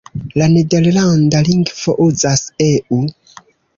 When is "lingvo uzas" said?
1.49-2.47